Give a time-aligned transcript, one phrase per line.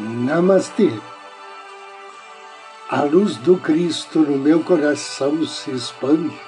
[0.00, 0.92] Namastê.
[2.88, 6.40] A luz do Cristo no meu coração se expande.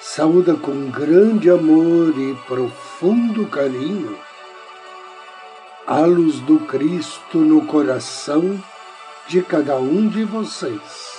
[0.00, 4.16] Saúda com grande amor e profundo carinho
[5.84, 8.62] a luz do Cristo no coração
[9.26, 11.18] de cada um de vocês.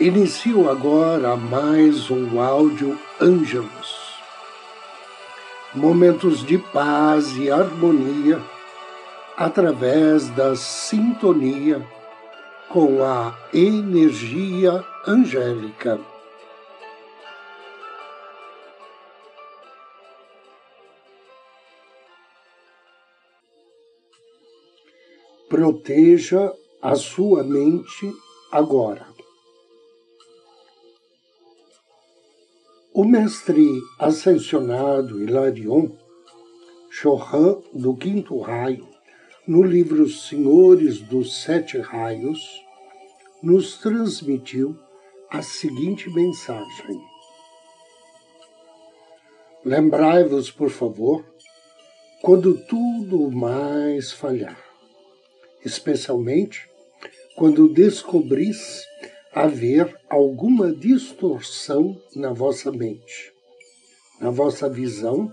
[0.00, 4.07] Inicio agora mais um áudio Ângelos
[5.74, 8.40] momentos de paz e harmonia
[9.36, 11.86] através da sintonia
[12.68, 16.00] com a energia angélica.
[25.48, 28.12] Proteja a sua mente
[28.52, 29.17] agora.
[32.98, 35.88] O mestre ascensionado Hilarion,
[36.90, 38.88] Chohan do Quinto Raio,
[39.46, 42.40] no livro Senhores dos Sete Raios,
[43.40, 44.76] nos transmitiu
[45.30, 47.00] a seguinte mensagem.
[49.64, 51.24] Lembrai-vos, por favor,
[52.20, 54.58] quando tudo mais falhar,
[55.64, 56.68] especialmente
[57.36, 58.84] quando descobris
[59.34, 63.32] haver alguma distorção na vossa mente,
[64.20, 65.32] na vossa visão,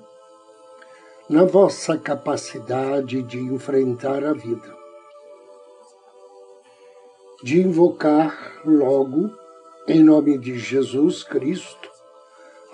[1.29, 4.75] na vossa capacidade de enfrentar a vida,
[7.43, 9.31] de invocar logo,
[9.87, 11.91] em nome de Jesus Cristo,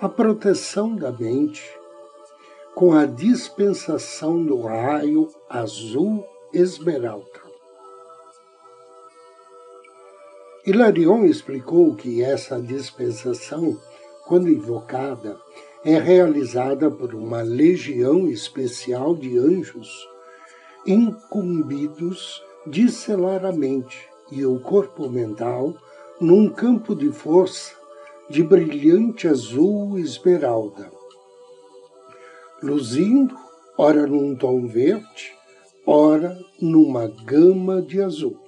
[0.00, 1.62] a proteção da mente
[2.74, 7.41] com a dispensação do raio azul esmeralda.
[10.64, 13.76] Hilarion explicou que essa dispensação,
[14.26, 15.36] quando invocada,
[15.84, 20.08] é realizada por uma legião especial de anjos
[20.86, 25.74] incumbidos de selar a mente e o corpo mental
[26.20, 27.74] num campo de força
[28.30, 30.90] de brilhante azul esmeralda,
[32.62, 33.34] luzindo
[33.76, 35.32] ora num tom verde,
[35.84, 38.41] ora numa gama de azul.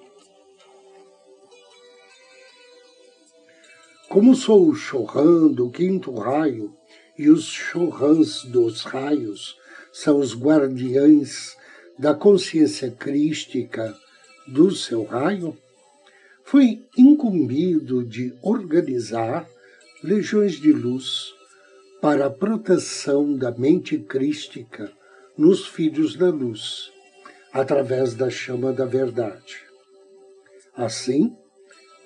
[4.14, 6.72] Como sou o Chohan do quinto raio,
[7.19, 9.58] e os Chohans dos raios
[9.92, 11.56] são os guardiães
[11.98, 13.92] da consciência crística
[14.47, 15.58] do seu raio,
[16.44, 19.48] fui incumbido de organizar
[20.00, 21.34] legiões de luz
[22.00, 24.92] para a proteção da mente crística
[25.36, 26.92] nos filhos da luz,
[27.53, 29.56] através da chama da verdade.
[30.76, 31.36] Assim,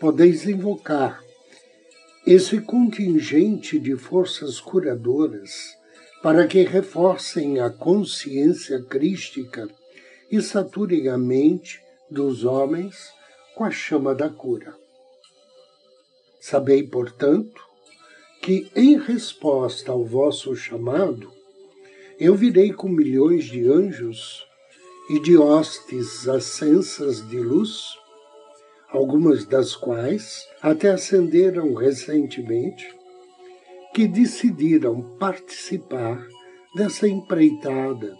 [0.00, 1.27] podeis invocar
[2.30, 5.74] esse contingente de forças curadoras
[6.22, 9.66] para que reforcem a consciência crística
[10.30, 11.80] e saturem a mente
[12.10, 13.08] dos homens
[13.54, 14.76] com a chama da cura.
[16.38, 17.62] Sabei, portanto,
[18.42, 21.32] que em resposta ao vosso chamado,
[22.20, 24.46] eu virei com milhões de anjos
[25.08, 27.96] e de hostes ascensas de luz
[28.90, 32.86] algumas das quais até acenderam recentemente,
[33.94, 36.26] que decidiram participar
[36.74, 38.16] dessa empreitada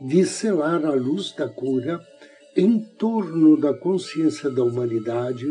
[0.00, 2.00] de selar a luz da cura
[2.56, 5.46] em torno da consciência da humanidade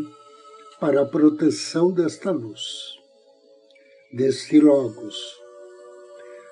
[0.79, 2.97] para a proteção desta luz,
[4.13, 5.15] deste Logos,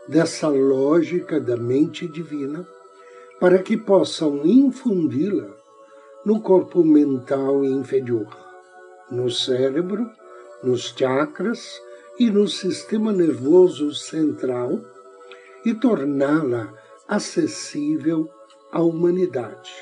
[0.07, 2.67] dessa lógica da mente divina,
[3.39, 5.62] para que possam infundi-la
[6.25, 8.27] no corpo mental inferior,
[9.11, 10.09] no cérebro,
[10.63, 11.81] nos chakras
[12.17, 14.79] e no sistema nervoso central
[15.65, 16.73] e torná-la
[17.07, 18.29] acessível
[18.71, 19.73] à humanidade.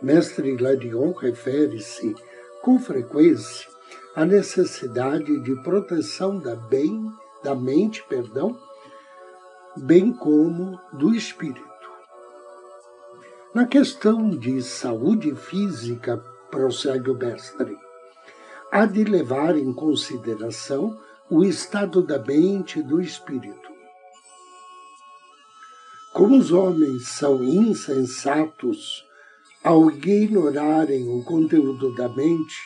[0.00, 2.14] Mestre Ladion refere-se
[2.60, 3.68] com frequência
[4.14, 7.10] à necessidade de proteção da bem,
[7.42, 8.56] da mente, perdão,
[9.76, 11.71] bem como do espírito.
[13.54, 16.16] Na questão de saúde física,
[16.50, 17.76] prossegue o mestre,
[18.70, 23.70] há de levar em consideração o estado da mente e do espírito.
[26.14, 29.04] Como os homens são insensatos
[29.62, 32.56] ao ignorarem o conteúdo da mente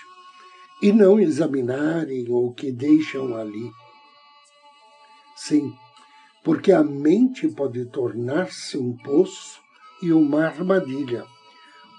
[0.81, 3.73] e não examinarem o que deixam ali.
[5.35, 5.75] Sim,
[6.44, 9.66] porque a mente pode tornar-se um poço
[10.02, 11.25] e uma armadilha,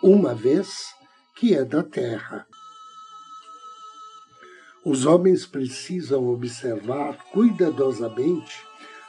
[0.01, 0.87] uma vez
[1.35, 2.47] que é da terra.
[4.85, 8.65] Os homens precisam observar cuidadosamente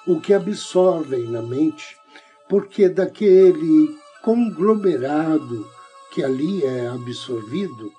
[0.06, 1.96] o que absorvem na mente,
[2.48, 5.68] porque daquele conglomerado
[6.10, 7.92] que ali é absorvido,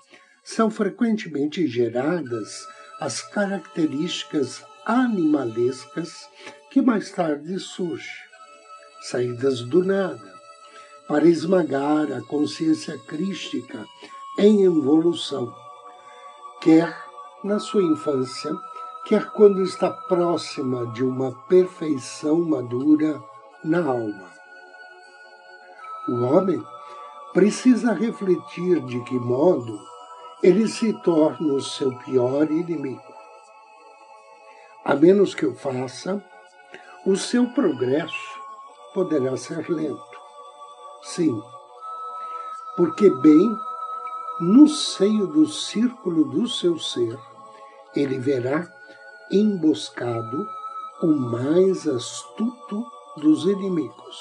[0.44, 2.65] são frequentemente geradas
[3.00, 6.27] as características animalescas
[6.71, 8.12] que mais tarde surgem,
[9.03, 10.38] saídas do nada,
[11.10, 13.84] para esmagar a consciência crística
[14.38, 15.52] em evolução,
[16.62, 16.96] quer
[17.44, 18.52] na sua infância,
[19.06, 23.20] quer quando está próxima de uma perfeição madura
[23.64, 24.30] na alma.
[26.08, 26.64] O homem
[27.34, 29.80] precisa refletir de que modo
[30.44, 33.02] ele se torna o seu pior inimigo.
[34.86, 36.24] A menos que o faça,
[37.04, 38.40] o seu progresso
[38.94, 40.09] poderá ser lento.
[41.01, 41.42] Sim,
[42.75, 43.57] porque bem
[44.40, 47.18] no seio do círculo do seu ser,
[47.96, 48.72] ele verá
[49.31, 50.48] emboscado
[51.01, 52.86] o mais astuto
[53.18, 54.18] dos inimigos.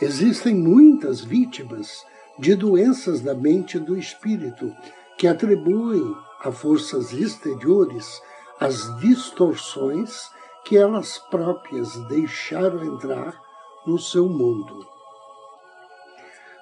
[0.00, 2.04] Existem muitas vítimas
[2.38, 4.74] de doenças da mente e do espírito
[5.18, 8.22] que atribuem a forças exteriores
[8.58, 10.30] as distorções
[10.64, 13.49] que elas próprias deixaram entrar
[13.86, 14.86] no seu mundo.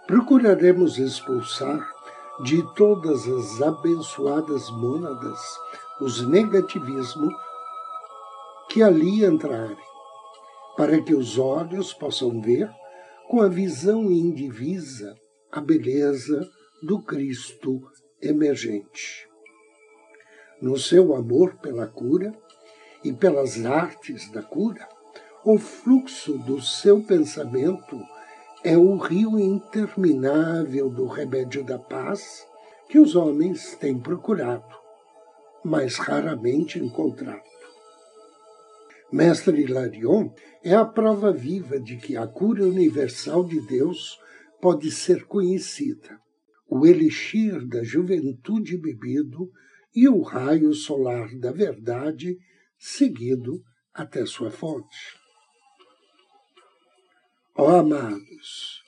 [0.06, 1.86] Procuraremos expulsar
[2.42, 5.40] de todas as abençoadas mônadas
[6.00, 7.34] os negativismos
[8.68, 9.76] que ali entrarem,
[10.76, 12.70] para que os olhos possam ver
[13.28, 15.14] com a visão indivisa
[15.50, 16.48] a beleza
[16.82, 17.80] do Cristo
[18.22, 19.28] emergente.
[20.60, 22.32] No seu amor pela cura
[23.02, 24.88] e pelas artes da cura,
[25.50, 27.98] o fluxo do seu pensamento
[28.62, 32.46] é o rio interminável do remédio da paz
[32.86, 34.76] que os homens têm procurado,
[35.64, 37.40] mas raramente encontrado.
[39.10, 40.28] Mestre Hilarion
[40.62, 44.18] é a prova viva de que a cura universal de Deus
[44.60, 46.20] pode ser conhecida.
[46.68, 49.50] O elixir da juventude bebido
[49.96, 52.36] e o raio solar da verdade
[52.78, 53.62] seguido
[53.94, 55.17] até sua fonte.
[57.60, 58.84] Ó oh, amados,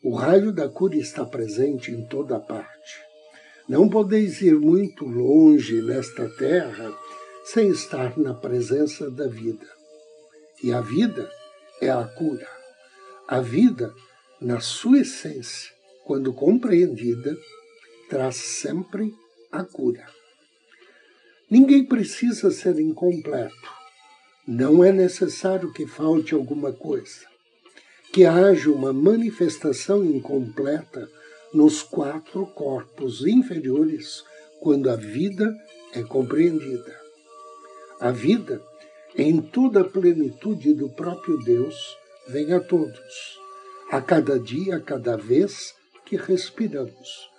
[0.00, 3.02] o raio da cura está presente em toda parte.
[3.68, 6.96] Não podeis ir muito longe nesta terra
[7.44, 9.66] sem estar na presença da vida.
[10.62, 11.28] E a vida
[11.80, 12.46] é a cura.
[13.26, 13.92] A vida,
[14.40, 15.72] na sua essência,
[16.04, 17.36] quando compreendida,
[18.08, 19.12] traz sempre
[19.50, 20.06] a cura.
[21.50, 23.72] Ninguém precisa ser incompleto.
[24.46, 27.31] Não é necessário que falte alguma coisa.
[28.12, 31.08] Que haja uma manifestação incompleta
[31.54, 34.22] nos quatro corpos inferiores
[34.60, 35.50] quando a vida
[35.94, 37.00] é compreendida.
[37.98, 38.62] A vida,
[39.16, 41.74] em toda a plenitude do próprio Deus,
[42.28, 43.38] vem a todos,
[43.90, 45.74] a cada dia, a cada vez
[46.04, 47.30] que respiramos.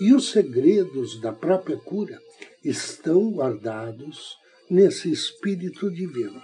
[0.00, 2.20] E os segredos da própria cura
[2.64, 4.36] estão guardados
[4.68, 6.42] nesse Espírito Divino.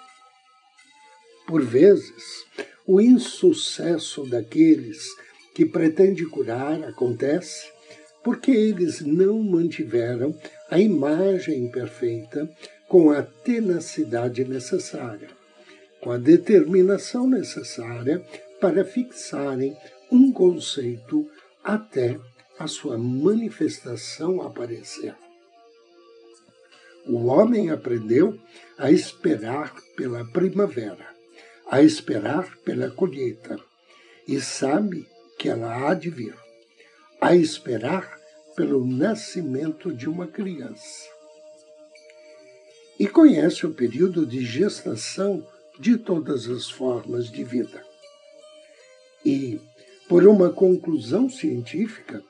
[1.46, 2.46] Por vezes,
[2.86, 5.06] o insucesso daqueles
[5.54, 7.70] que pretendem curar acontece
[8.22, 10.34] porque eles não mantiveram
[10.70, 12.48] a imagem perfeita
[12.88, 15.28] com a tenacidade necessária,
[16.00, 18.24] com a determinação necessária
[18.60, 19.76] para fixarem
[20.10, 21.28] um conceito
[21.64, 22.18] até
[22.58, 25.14] a sua manifestação aparecer.
[27.06, 28.38] O homem aprendeu
[28.78, 31.11] a esperar pela primavera,
[31.72, 33.58] a esperar pela colheita,
[34.28, 36.36] e sabe que ela há de vir,
[37.20, 38.16] a esperar
[38.54, 41.10] pelo nascimento de uma criança
[43.02, 45.44] e conhece o período de gestação
[45.76, 47.84] de todas as formas de vida.
[49.24, 49.58] E,
[50.08, 52.22] por uma conclusão científica,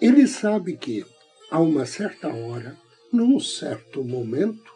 [0.00, 1.04] ele sabe que,
[1.50, 2.74] a uma certa hora,
[3.12, 4.72] num certo momento,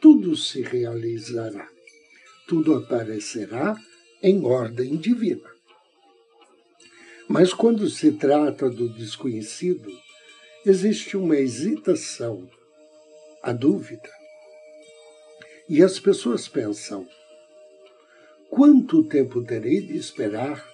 [0.00, 1.68] tudo se realizará,
[2.46, 3.76] tudo aparecerá
[4.22, 5.50] em ordem divina.
[7.28, 9.90] Mas quando se trata do desconhecido,
[10.64, 12.48] existe uma hesitação,
[13.42, 14.10] a dúvida,
[15.68, 17.06] e as pessoas pensam:
[18.48, 20.64] quanto tempo terei de esperar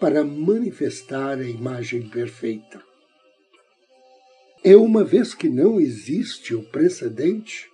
[0.00, 2.82] para manifestar a imagem perfeita?
[4.64, 7.69] É uma vez que não existe o precedente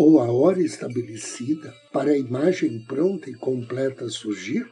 [0.00, 4.64] ou a hora estabelecida para a imagem pronta e completa surgir?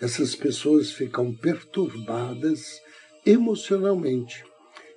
[0.00, 2.80] Essas pessoas ficam perturbadas
[3.26, 4.42] emocionalmente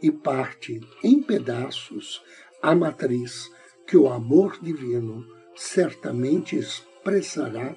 [0.02, 2.24] e partem em pedaços
[2.62, 3.52] a matriz
[3.86, 7.76] que o amor divino certamente expressará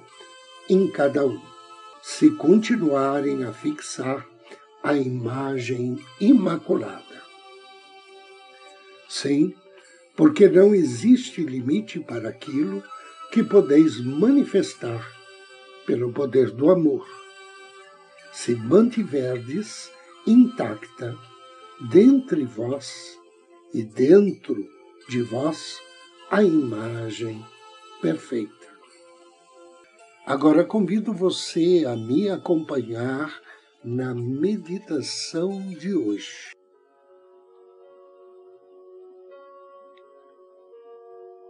[0.70, 1.42] em cada um,
[2.00, 4.24] se continuarem a fixar
[4.80, 7.02] a imagem imaculada.
[9.08, 9.52] Sim,
[10.16, 12.82] porque não existe limite para aquilo
[13.30, 15.06] que podeis manifestar
[15.86, 17.06] pelo poder do amor,
[18.32, 19.90] se mantiverdes
[20.26, 21.16] intacta
[21.90, 23.18] dentre vós
[23.72, 24.56] e dentro
[25.08, 25.78] de vós
[26.30, 27.44] a imagem
[28.00, 28.66] perfeita.
[30.26, 33.40] Agora convido você a me acompanhar
[33.84, 36.55] na meditação de hoje.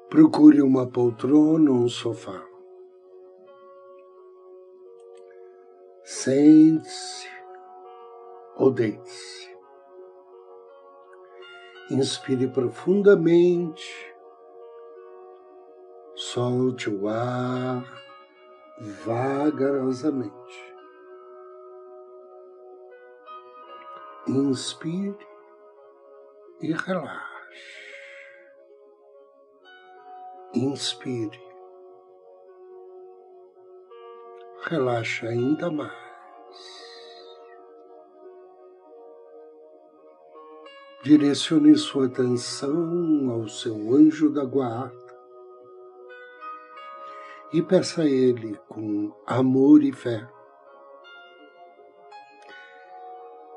[0.09, 2.47] Procure uma poltrona ou um sofá.
[6.05, 7.29] Sente-se
[8.57, 9.51] ou deite-se.
[11.91, 14.15] Inspire profundamente,
[16.15, 17.85] solte o ar
[19.05, 20.75] vagarosamente.
[24.29, 25.17] Inspire
[26.61, 27.86] e relaxe.
[30.57, 31.39] Inspire.
[34.65, 35.93] Relaxe ainda mais.
[41.05, 44.97] Direcione sua atenção ao seu anjo da guarda
[47.53, 50.27] e peça a ele com amor e fé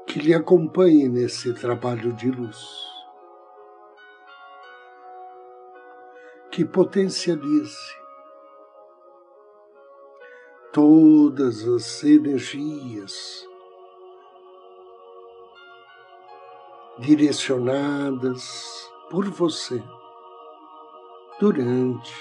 [0.06, 2.60] que lhe acompanhe nesse trabalho de luz,
[6.60, 7.80] que potencialize
[10.74, 13.48] todas as energias
[16.98, 19.82] direcionadas por você
[21.40, 22.14] durante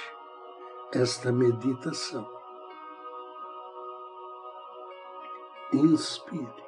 [0.94, 2.24] esta meditação.
[5.72, 6.64] Inspire.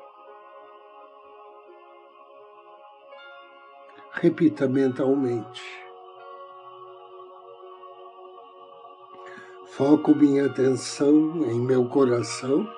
[4.10, 5.89] Repita mentalmente.
[9.80, 12.70] Foco minha atenção em meu coração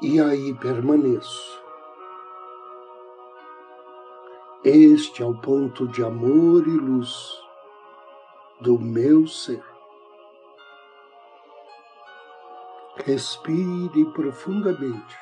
[0.00, 1.62] e aí permaneço.
[4.64, 7.38] Este é o ponto de amor e luz
[8.62, 9.62] do meu ser.
[13.04, 15.18] Respire profundamente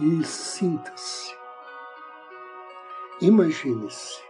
[0.00, 1.36] e sinta-se.
[3.20, 4.23] Imagine-se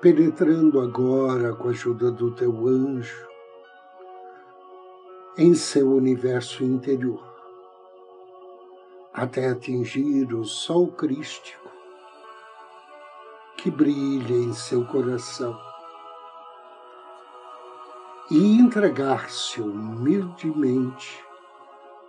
[0.00, 3.26] penetrando agora com a ajuda do teu anjo
[5.38, 7.22] em seu universo interior
[9.12, 11.70] até atingir o sol crístico
[13.56, 15.58] que brilha em seu coração
[18.30, 21.24] e entregar-se humildemente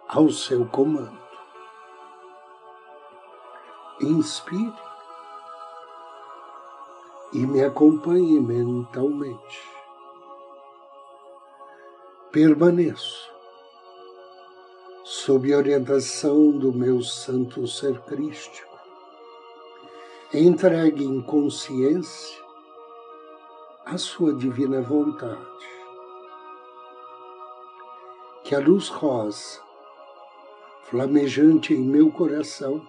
[0.08, 1.18] ao seu comando.
[4.02, 4.87] Inspire
[7.34, 9.62] e me acompanhe mentalmente.
[12.32, 13.28] Permaneço
[15.04, 18.78] sob orientação do meu santo ser crístico,
[20.34, 22.38] entregue em consciência
[23.86, 25.40] a sua divina vontade.
[28.44, 29.62] Que a luz rosa,
[30.84, 32.86] flamejante em meu coração,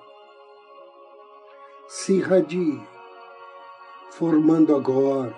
[1.87, 2.81] se irradie,
[4.19, 5.33] formando agora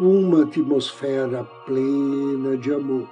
[0.00, 3.08] uma atmosfera plena de amor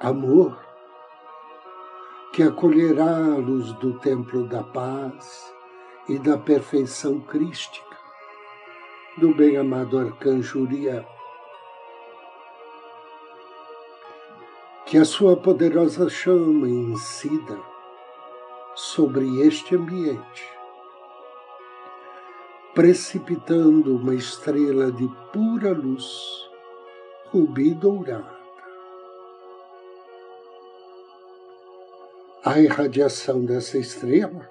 [0.00, 0.62] amor
[2.34, 5.50] que acolherá a luz do templo da paz
[6.10, 7.96] e da perfeição crística
[9.16, 11.06] do bem-amado arcanjo Uriel.
[14.84, 17.58] Que a sua poderosa chama incida
[18.74, 20.53] sobre este ambiente,
[22.74, 26.50] precipitando uma estrela de pura luz,
[27.30, 28.34] rubi dourado
[32.44, 34.46] A irradiação dessa estrela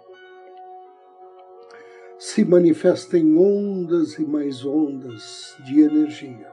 [2.17, 6.51] se manifesta em ondas e mais ondas de energia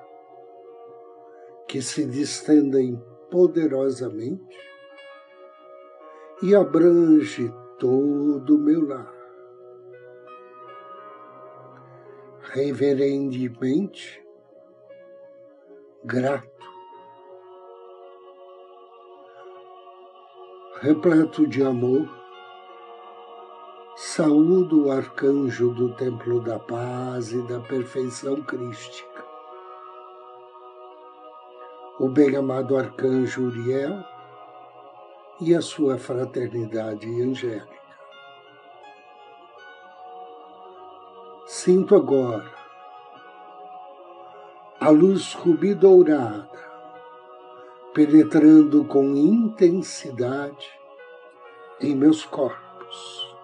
[1.67, 3.01] que se distendem
[3.31, 4.59] poderosamente
[6.43, 9.20] e abrange todo o meu lar.
[12.53, 14.21] Reverentemente
[16.03, 16.51] grato
[20.81, 22.09] repleto de amor,
[23.95, 29.25] Saúdo o arcanjo do Templo da Paz e da Perfeição Crística,
[32.01, 34.03] o bem-amado arcanjo Uriel
[35.41, 37.80] e a sua fraternidade angélica.
[41.63, 42.51] Sinto agora
[44.81, 46.59] a luz rubi dourada
[47.93, 50.67] penetrando com intensidade
[51.79, 53.37] em meus corpos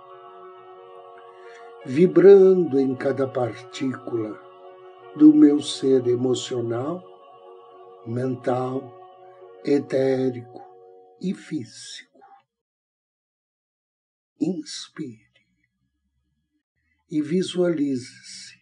[1.85, 4.41] vibrando em cada partícula
[5.15, 7.05] do meu ser emocional,
[8.07, 8.99] mental,
[9.63, 10.63] etérico
[11.21, 12.19] e físico.
[14.41, 15.26] Inspire
[17.11, 18.57] e visualize-se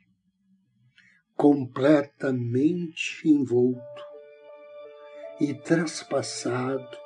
[1.35, 4.05] completamente envolto
[5.41, 6.97] e traspassado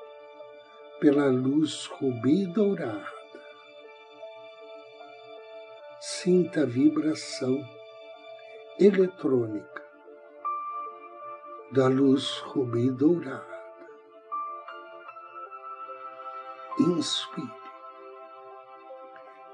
[1.00, 3.18] pela luz rubi dourada
[6.00, 7.59] sinta a vibração
[8.78, 9.83] eletrônica
[11.73, 13.59] da luz rubi dourada.
[16.78, 17.52] Inspire,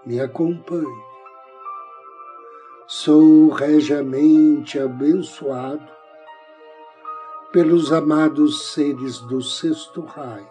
[0.07, 1.14] me acompanhe.
[2.87, 5.89] Sou regiamente abençoado
[7.51, 10.47] pelos amados seres do sexto raio,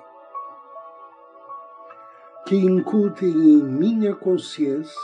[2.48, 5.00] que incutem em minha consciência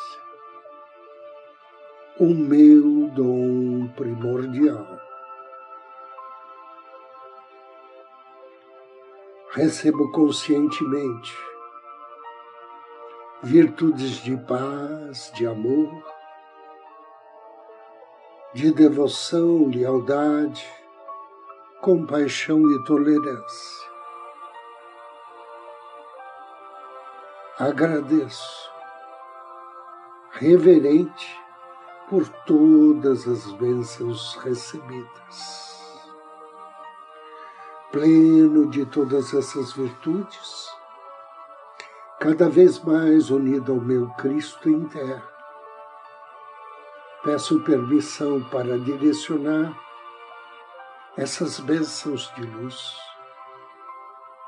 [2.19, 4.88] o meu dom primordial.
[9.51, 11.37] Recebo conscientemente
[13.44, 16.19] virtudes de paz, de amor,
[18.53, 20.68] de devoção, lealdade,
[21.81, 23.90] compaixão e tolerância.
[27.59, 28.72] Agradeço,
[30.31, 31.40] reverente,
[32.09, 35.70] por todas as bênçãos recebidas.
[37.92, 40.70] Pleno de todas essas virtudes,
[42.20, 45.38] cada vez mais unido ao meu Cristo interno,
[47.29, 49.79] peço permissão para direcionar
[51.15, 52.98] essas bênçãos de luz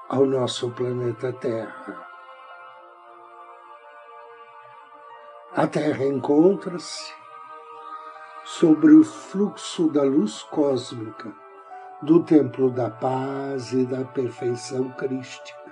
[0.10, 2.08] ao nosso planeta Terra.
[5.56, 7.13] A Terra encontra-se
[8.44, 11.32] sobre o fluxo da luz cósmica
[12.02, 15.72] do templo da paz e da perfeição crística.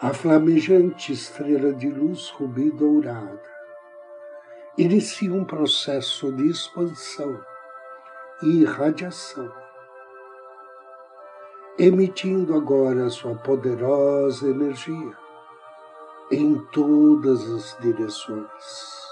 [0.00, 3.59] A flamejante estrela de luz rubi dourada
[4.82, 7.40] inicia um processo de expansão
[8.42, 9.52] e irradiação,
[11.78, 15.16] emitindo agora sua poderosa energia
[16.30, 19.10] em todas as direções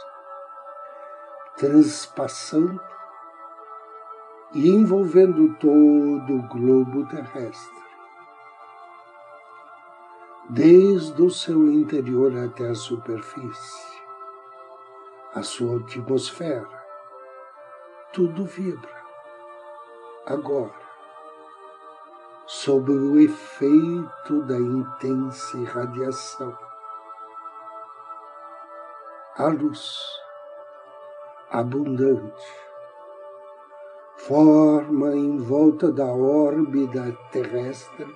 [1.58, 2.80] transpassando
[4.54, 7.82] e envolvendo todo o globo terrestre,
[10.48, 13.97] desde o seu interior até a superfície,
[15.38, 16.68] a sua atmosfera,
[18.12, 19.04] tudo vibra
[20.26, 20.74] agora
[22.44, 26.58] sob o efeito da intensa irradiação.
[29.36, 29.96] A luz
[31.50, 32.52] abundante,
[34.16, 38.12] forma em volta da órbita terrestre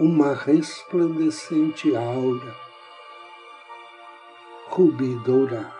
[0.00, 2.65] uma resplandecente aura
[4.76, 5.74] rubi dourada.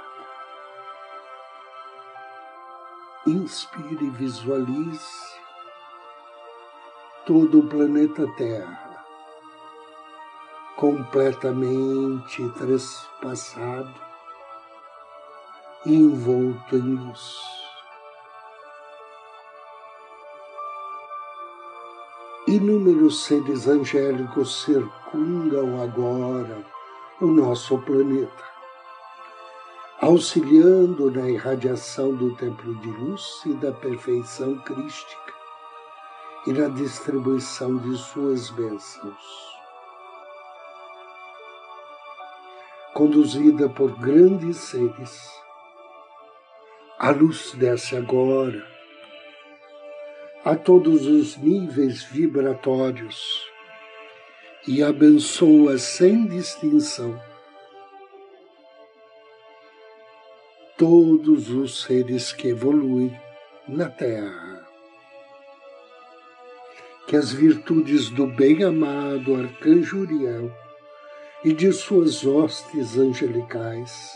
[3.27, 5.37] Inspire e visualize
[7.27, 9.05] todo o planeta Terra
[10.77, 13.93] completamente trespassado
[15.85, 17.39] envolto em luz.
[22.49, 26.65] Inúmeros seres angélicos circundam agora
[27.21, 28.56] o nosso planeta,
[30.01, 35.33] auxiliando na irradiação do templo de luz e da perfeição crística
[36.47, 39.57] e na distribuição de suas bênçãos.
[42.93, 45.31] Conduzida por grandes seres,
[46.99, 48.67] a luz desce agora
[50.45, 53.43] a todos os níveis vibratórios
[54.69, 57.19] e abençoa sem distinção
[60.77, 63.19] todos os seres que evoluem
[63.67, 64.67] na Terra.
[67.07, 70.53] Que as virtudes do bem-amado Arcanjo Uriel
[71.43, 74.13] e de suas hostes angelicais,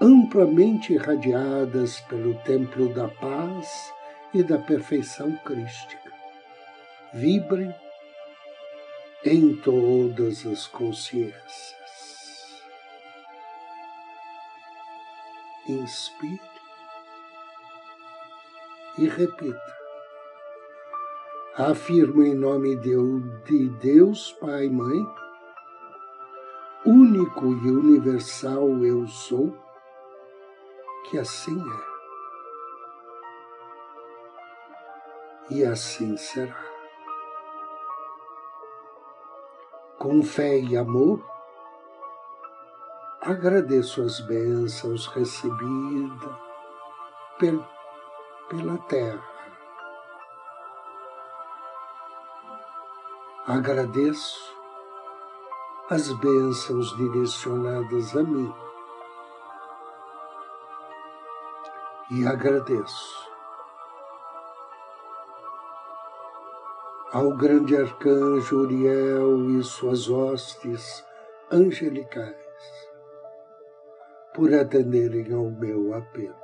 [0.00, 3.92] amplamente irradiadas pelo templo da paz
[4.34, 6.10] e da perfeição crística.
[7.14, 7.72] Vibrem
[9.24, 11.79] em todas as consciências.
[15.70, 16.40] Inspire
[18.98, 19.78] e repita.
[21.56, 25.06] Afirmo em nome de Deus, Pai e Mãe,
[26.84, 29.56] único e universal eu sou,
[31.04, 31.90] que assim é.
[35.54, 36.64] E assim será.
[39.98, 41.24] Com fé e amor,
[43.20, 46.32] agradeço as bênçãos recebidas
[47.38, 49.22] pela terra.
[53.46, 54.56] Agradeço
[55.90, 58.54] as bênçãos direcionadas a mim.
[62.10, 63.30] E agradeço
[67.12, 71.04] ao grande arcanjo Uriel e suas hostes
[71.50, 72.89] angelicais
[74.40, 76.40] por atenderem ao meu apelo.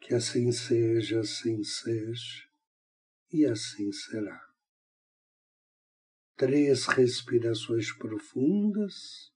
[0.00, 2.48] Que assim seja, assim seja,
[3.32, 4.44] e assim será.
[6.36, 9.32] Três respirações profundas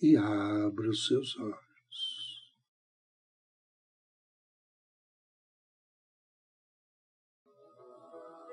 [0.00, 1.65] e abra os seus olhos.